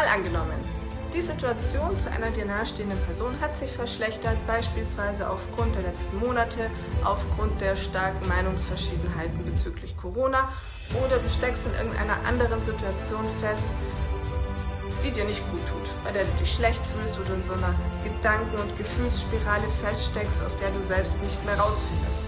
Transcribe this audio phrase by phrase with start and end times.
[0.00, 0.56] Mal angenommen,
[1.12, 6.70] die Situation zu einer dir nahestehenden Person hat sich verschlechtert, beispielsweise aufgrund der letzten Monate,
[7.04, 10.48] aufgrund der starken Meinungsverschiedenheiten bezüglich Corona
[11.04, 13.68] oder du steckst in irgendeiner anderen Situation fest,
[15.04, 17.74] die dir nicht gut tut, bei der du dich schlecht fühlst oder in so einer
[18.02, 22.24] Gedanken- und Gefühlsspirale feststeckst, aus der du selbst nicht mehr rausfindest.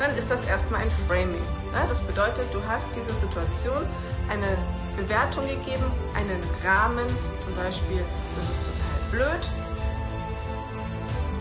[0.00, 1.46] Dann ist das erstmal ein Framing.
[1.72, 3.86] Ja, das bedeutet, du hast dieser Situation
[4.28, 4.58] eine
[4.98, 7.06] Bewertung gegeben, einen Rahmen,
[7.38, 8.02] zum Beispiel,
[8.34, 9.44] das ist total blöd,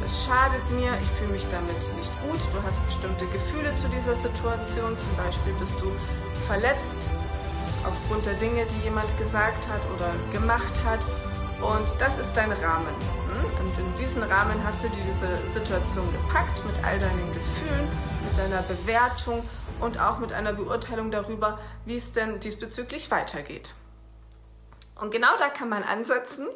[0.02, 4.16] das schadet mir, ich fühle mich damit nicht gut, du hast bestimmte Gefühle zu dieser
[4.16, 5.92] Situation, zum Beispiel bist du
[6.48, 6.98] verletzt
[7.84, 11.04] aufgrund der Dinge, die jemand gesagt hat oder gemacht hat
[11.60, 12.94] und das ist dein Rahmen.
[13.34, 13.66] Hm?
[13.66, 17.88] Und in diesen Rahmen hast du diese Situation gepackt mit all deinen Gefühlen,
[18.24, 19.44] mit deiner Bewertung
[19.80, 23.74] und auch mit einer Beurteilung darüber, wie es denn diesbezüglich weitergeht.
[24.96, 26.48] Und genau da kann man ansetzen.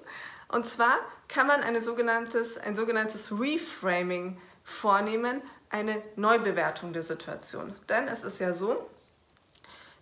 [0.47, 7.73] Und zwar kann man eine sogenanntes, ein sogenanntes Reframing vornehmen, eine Neubewertung der Situation.
[7.87, 8.89] Denn es ist ja so,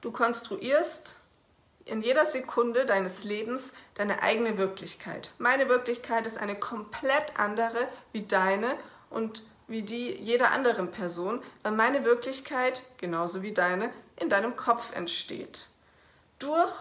[0.02, 1.16] du konstruierst
[1.86, 5.32] in jeder Sekunde deines Lebens deine eigene Wirklichkeit.
[5.38, 8.76] Meine Wirklichkeit ist eine komplett andere wie deine
[9.10, 14.94] und wie die jeder anderen Person, weil meine Wirklichkeit, genauso wie deine, in deinem Kopf
[14.96, 15.68] entsteht.
[16.40, 16.72] Durch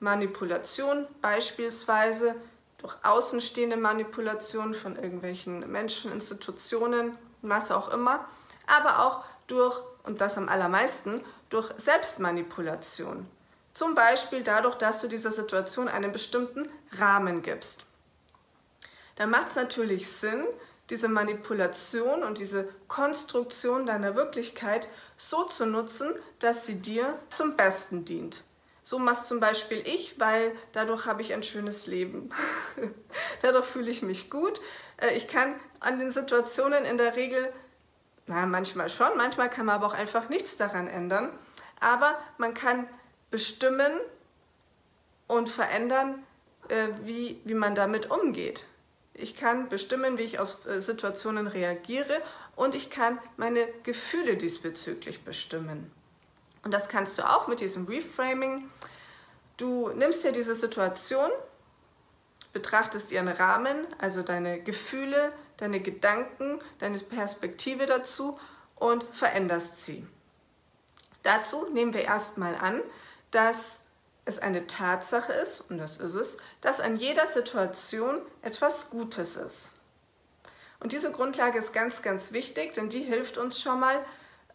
[0.00, 2.34] Manipulation beispielsweise,
[2.78, 8.26] durch außenstehende Manipulation von irgendwelchen Menschen, Institutionen, was auch immer,
[8.66, 13.26] aber auch durch, und das am allermeisten, durch Selbstmanipulation.
[13.72, 16.68] Zum Beispiel dadurch, dass du dieser Situation einen bestimmten
[16.98, 17.84] Rahmen gibst.
[19.16, 20.44] Da macht es natürlich Sinn,
[20.90, 28.04] diese Manipulation und diese Konstruktion deiner Wirklichkeit so zu nutzen, dass sie dir zum Besten
[28.04, 28.42] dient.
[28.82, 32.30] So machst zum Beispiel ich, weil dadurch habe ich ein schönes Leben.
[33.42, 34.60] dadurch fühle ich mich gut.
[34.96, 37.52] Äh, ich kann an den Situationen in der Regel,
[38.26, 41.30] na manchmal schon, manchmal kann man aber auch einfach nichts daran ändern.
[41.78, 42.88] Aber man kann
[43.30, 43.92] bestimmen
[45.28, 46.24] und verändern,
[46.68, 48.64] äh, wie, wie man damit umgeht.
[49.20, 52.22] Ich kann bestimmen, wie ich aus äh, Situationen reagiere
[52.56, 55.90] und ich kann meine Gefühle diesbezüglich bestimmen.
[56.62, 58.70] Und das kannst du auch mit diesem Reframing.
[59.56, 61.30] Du nimmst dir diese Situation,
[62.52, 68.38] betrachtest ihren Rahmen, also deine Gefühle, deine Gedanken, deine Perspektive dazu
[68.76, 70.06] und veränderst sie.
[71.22, 72.80] Dazu nehmen wir erstmal an,
[73.30, 73.79] dass
[74.24, 79.70] es eine Tatsache ist, und das ist es, dass an jeder Situation etwas Gutes ist.
[80.80, 84.04] Und diese Grundlage ist ganz, ganz wichtig, denn die hilft uns schon mal,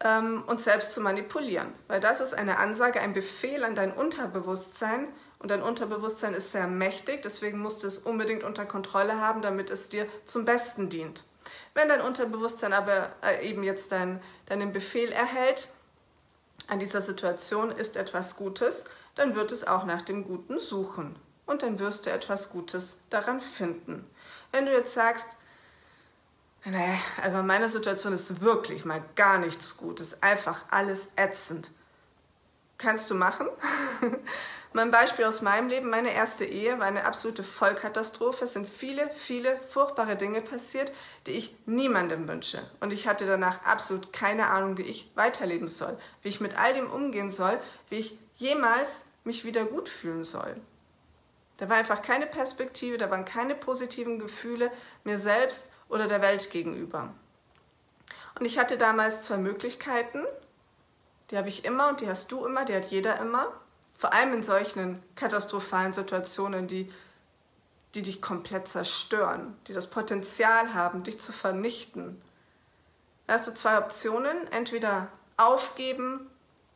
[0.04, 1.72] ähm, uns selbst zu manipulieren.
[1.88, 5.12] Weil das ist eine Ansage, ein Befehl an dein Unterbewusstsein.
[5.40, 9.70] Und dein Unterbewusstsein ist sehr mächtig, deswegen musst du es unbedingt unter Kontrolle haben, damit
[9.70, 11.24] es dir zum Besten dient.
[11.76, 15.68] Wenn dein Unterbewusstsein aber äh, eben jetzt dein, deinen Befehl erhält,
[16.68, 21.16] an dieser Situation ist etwas Gutes, dann wird es auch nach dem Guten suchen
[21.46, 24.06] und dann wirst du etwas Gutes daran finden.
[24.52, 25.30] Wenn du jetzt sagst,
[26.66, 31.70] naja, also meine Situation ist wirklich mal gar nichts Gutes, einfach alles ätzend.
[32.78, 33.48] Kannst du machen?
[34.74, 38.44] mein Beispiel aus meinem Leben, meine erste Ehe war eine absolute Vollkatastrophe.
[38.44, 40.92] Es sind viele, viele furchtbare Dinge passiert,
[41.28, 42.62] die ich niemandem wünsche.
[42.82, 46.74] Und ich hatte danach absolut keine Ahnung, wie ich weiterleben soll, wie ich mit all
[46.74, 47.58] dem umgehen soll,
[47.90, 50.56] wie ich jemals mich wieder gut fühlen soll.
[51.58, 54.72] Da war einfach keine Perspektive, da waren keine positiven Gefühle
[55.04, 57.14] mir selbst oder der Welt gegenüber.
[58.38, 60.24] Und ich hatte damals zwei Möglichkeiten.
[61.32, 63.48] Die habe ich immer und die hast du immer, die hat jeder immer.
[63.98, 66.92] Vor allem in solchen katastrophalen Situationen, die,
[67.96, 72.22] die dich komplett zerstören, die das Potenzial haben, dich zu vernichten.
[73.26, 75.08] Da hast du zwei Optionen, entweder
[75.38, 76.30] aufgeben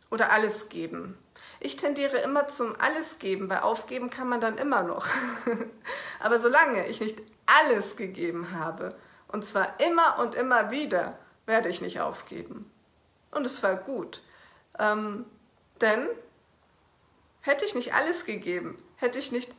[0.10, 1.18] oder alles geben.
[1.60, 5.08] Ich tendiere immer zum alles geben, weil aufgeben kann man dann immer noch.
[6.20, 8.96] Aber solange ich nicht alles gegeben habe,
[9.28, 12.72] und zwar immer und immer wieder, werde ich nicht aufgeben.
[13.32, 14.22] Und es war gut.
[14.78, 15.26] Ähm,
[15.82, 16.08] denn
[17.42, 19.54] hätte ich nicht alles gegeben, hätte ich nicht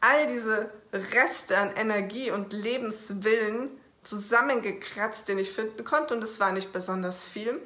[0.00, 3.70] all diese Reste an Energie und Lebenswillen
[4.02, 7.62] zusammengekratzt, den ich finden konnte, und es war nicht besonders viel,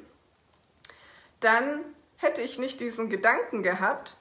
[1.39, 1.79] dann
[2.17, 4.17] hätte ich nicht diesen Gedanken gehabt,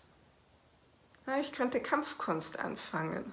[1.26, 3.32] na, ich könnte Kampfkunst anfangen.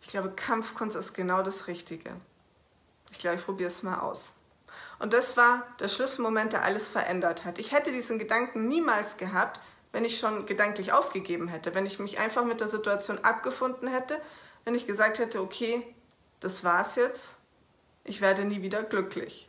[0.00, 2.10] Ich glaube, Kampfkunst ist genau das Richtige.
[3.10, 4.34] Ich glaube, ich probiere es mal aus.
[4.98, 7.58] Und das war der Schlüsselmoment, der alles verändert hat.
[7.58, 9.60] Ich hätte diesen Gedanken niemals gehabt,
[9.92, 14.20] wenn ich schon gedanklich aufgegeben hätte, wenn ich mich einfach mit der Situation abgefunden hätte,
[14.64, 15.84] wenn ich gesagt hätte, okay,
[16.38, 17.34] das war's jetzt,
[18.04, 19.48] ich werde nie wieder glücklich.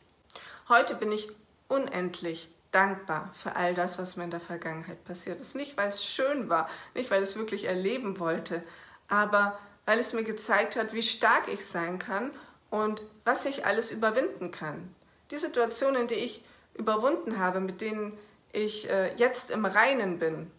[0.67, 1.31] Heute bin ich
[1.67, 5.55] unendlich dankbar für all das, was mir in der Vergangenheit passiert ist.
[5.55, 8.63] Nicht, weil es schön war, nicht, weil ich es wirklich erleben wollte,
[9.07, 12.31] aber weil es mir gezeigt hat, wie stark ich sein kann
[12.69, 14.95] und was ich alles überwinden kann.
[15.31, 16.43] Die Situationen, die ich
[16.75, 18.17] überwunden habe, mit denen
[18.53, 20.51] ich äh, jetzt im Reinen bin,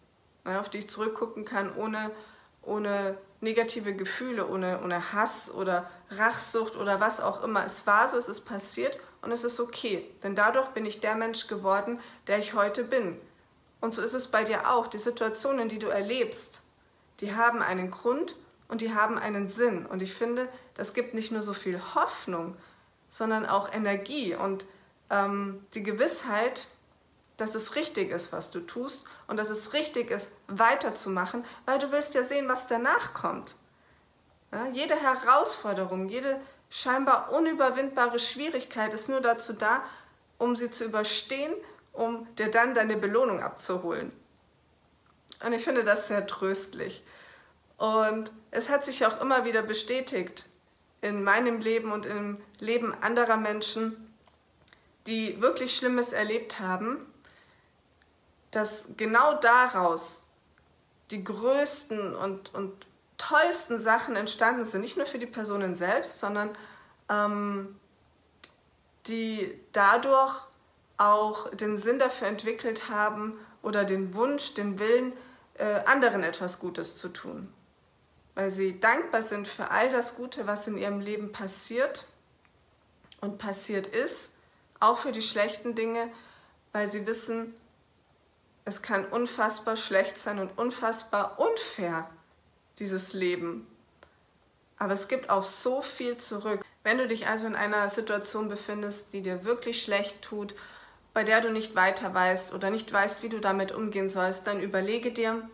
[0.45, 2.11] ja, auf die ich zurückgucken kann, ohne,
[2.61, 7.65] ohne negative Gefühle, ohne, ohne Hass oder Rachsucht oder was auch immer.
[7.65, 11.15] Es war so, es ist passiert und es ist okay, denn dadurch bin ich der
[11.15, 13.19] Mensch geworden, der ich heute bin.
[13.79, 14.87] Und so ist es bei dir auch.
[14.87, 16.61] Die Situationen, die du erlebst,
[17.21, 18.35] die haben einen Grund
[18.67, 19.85] und die haben einen Sinn.
[19.85, 22.57] Und ich finde, das gibt nicht nur so viel Hoffnung,
[23.09, 24.65] sondern auch Energie und
[25.09, 26.67] ähm, die Gewissheit,
[27.37, 31.91] dass es richtig ist, was du tust und dass es richtig ist, weiterzumachen, weil du
[31.91, 33.55] willst ja sehen, was danach kommt.
[34.51, 36.39] Ja, jede Herausforderung, jede
[36.73, 39.83] scheinbar unüberwindbare Schwierigkeit ist nur dazu da,
[40.39, 41.53] um sie zu überstehen,
[41.91, 44.11] um dir dann deine Belohnung abzuholen.
[45.45, 47.03] Und ich finde das sehr tröstlich.
[47.77, 50.45] Und es hat sich auch immer wieder bestätigt
[51.01, 54.15] in meinem Leben und im Leben anderer Menschen,
[55.05, 57.05] die wirklich Schlimmes erlebt haben,
[58.49, 60.21] dass genau daraus
[61.11, 62.87] die größten und, und
[63.27, 66.55] tollsten Sachen entstanden sind, nicht nur für die Personen selbst, sondern
[67.09, 67.79] ähm,
[69.07, 70.43] die dadurch
[70.97, 75.13] auch den Sinn dafür entwickelt haben oder den Wunsch, den Willen,
[75.55, 77.51] äh, anderen etwas Gutes zu tun.
[78.35, 82.05] Weil sie dankbar sind für all das Gute, was in ihrem Leben passiert
[83.21, 84.29] und passiert ist,
[84.79, 86.09] auch für die schlechten Dinge,
[86.71, 87.55] weil sie wissen,
[88.65, 92.09] es kann unfassbar schlecht sein und unfassbar unfair,
[92.79, 93.67] dieses Leben.
[94.77, 96.63] Aber es gibt auch so viel zurück.
[96.83, 100.55] Wenn du dich also in einer Situation befindest, die dir wirklich schlecht tut,
[101.13, 104.59] bei der du nicht weiter weißt oder nicht weißt, wie du damit umgehen sollst, dann
[104.59, 105.47] überlege dir,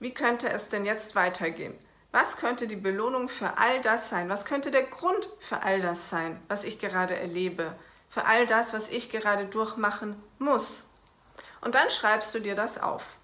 [0.00, 1.74] wie könnte es denn jetzt weitergehen?
[2.12, 4.28] Was könnte die Belohnung für all das sein?
[4.28, 7.74] Was könnte der Grund für all das sein, was ich gerade erlebe?
[8.08, 10.88] Für all das, was ich gerade durchmachen muss?
[11.60, 13.16] Und dann schreibst du dir das auf.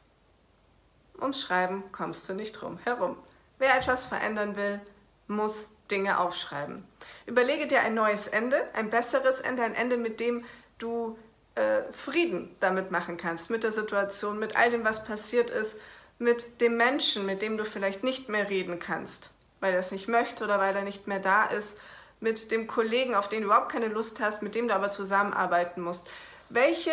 [1.21, 3.17] Ums Schreiben kommst du nicht drum herum.
[3.59, 4.81] Wer etwas verändern will,
[5.27, 6.85] muss Dinge aufschreiben.
[7.27, 10.45] Überlege dir ein neues Ende, ein besseres Ende, ein Ende, mit dem
[10.79, 11.19] du
[11.57, 15.77] äh, Frieden damit machen kannst, mit der Situation, mit all dem, was passiert ist,
[16.19, 19.31] mit dem Menschen, mit dem du vielleicht nicht mehr reden kannst,
[19.61, 21.77] weil er es nicht möchte oder weil er nicht mehr da ist,
[22.21, 25.81] mit dem Kollegen, auf den du überhaupt keine Lust hast, mit dem du aber zusammenarbeiten
[25.81, 26.09] musst.
[26.51, 26.93] Welche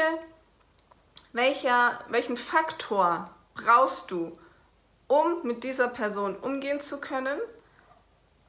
[1.34, 4.38] welcher, welchen Faktor brauchst du,
[5.08, 7.40] um mit dieser Person umgehen zu können,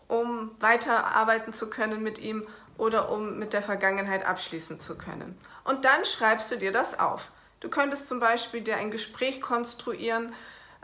[0.08, 2.46] um weiterarbeiten zu können mit ihm
[2.76, 5.38] oder um mit der Vergangenheit abschließen zu können.
[5.64, 7.30] Und dann schreibst du dir das auf.
[7.60, 10.32] Du könntest zum Beispiel dir ein Gespräch konstruieren,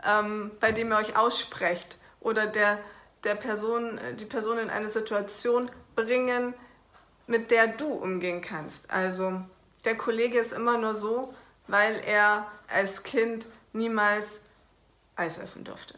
[0.05, 2.79] ähm, bei dem ihr euch aussprecht oder der,
[3.23, 6.53] der Person, die Person in eine Situation bringen,
[7.27, 8.91] mit der du umgehen kannst.
[8.91, 9.41] Also
[9.85, 11.33] der Kollege ist immer nur so,
[11.67, 14.39] weil er als Kind niemals
[15.15, 15.95] Eis essen durfte.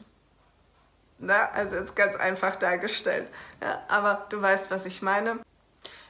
[1.20, 3.32] Na, also jetzt ganz einfach dargestellt.
[3.62, 5.40] Ja, aber du weißt, was ich meine.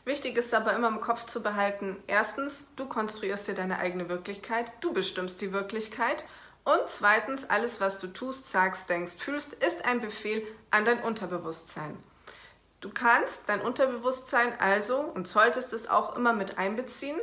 [0.04, 4.72] Wichtig ist aber immer im Kopf zu behalten, erstens, du konstruierst dir deine eigene Wirklichkeit,
[4.80, 6.24] du bestimmst die Wirklichkeit
[6.64, 11.98] und zweitens, alles, was du tust, sagst, denkst, fühlst, ist ein Befehl an dein Unterbewusstsein.
[12.80, 17.20] Du kannst dein Unterbewusstsein also und solltest es auch immer mit einbeziehen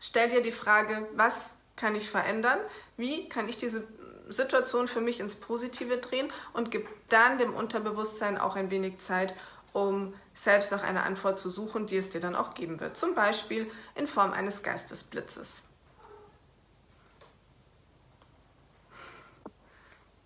[0.00, 2.58] Stell dir die Frage, was kann ich verändern?
[2.96, 3.86] Wie kann ich diese
[4.28, 9.34] Situation für mich ins Positive drehen und gib dann dem Unterbewusstsein auch ein wenig Zeit,
[9.72, 12.96] um selbst nach einer Antwort zu suchen, die es dir dann auch geben wird.
[12.96, 15.62] Zum Beispiel in Form eines Geistesblitzes.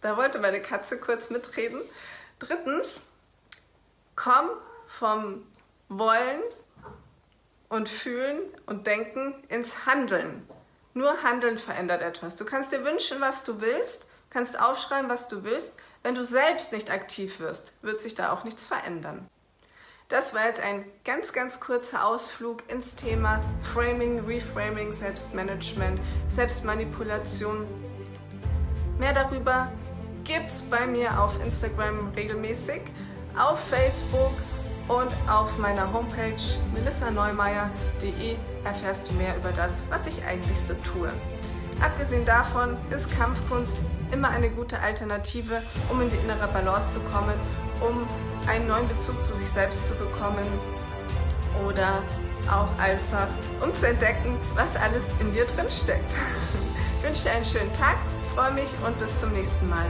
[0.00, 1.80] Da wollte meine Katze kurz mitreden.
[2.38, 3.02] Drittens,
[4.16, 4.48] komm
[4.86, 5.46] vom
[5.88, 6.40] Wollen
[7.68, 10.46] und Fühlen und Denken ins Handeln.
[10.94, 12.36] Nur Handeln verändert etwas.
[12.36, 15.74] Du kannst dir wünschen, was du willst, kannst aufschreiben, was du willst.
[16.02, 19.28] Wenn du selbst nicht aktiv wirst, wird sich da auch nichts verändern.
[20.08, 27.64] Das war jetzt ein ganz, ganz kurzer Ausflug ins Thema Framing, Reframing, Selbstmanagement, Selbstmanipulation.
[28.98, 29.70] Mehr darüber
[30.24, 32.82] gibt's bei mir auf Instagram regelmäßig,
[33.38, 34.32] auf Facebook
[34.90, 36.42] und auf meiner Homepage
[36.74, 41.08] melissaneumeier.de erfährst du mehr über das, was ich eigentlich so tue.
[41.80, 43.78] Abgesehen davon ist Kampfkunst
[44.10, 47.34] immer eine gute Alternative, um in die innere Balance zu kommen,
[47.80, 48.06] um
[48.48, 50.44] einen neuen Bezug zu sich selbst zu bekommen
[51.66, 52.02] oder
[52.50, 53.28] auch einfach,
[53.62, 56.12] um zu entdecken, was alles in dir drin steckt.
[57.02, 57.96] Ich wünsche dir einen schönen Tag,
[58.34, 59.86] freue mich und bis zum nächsten Mal.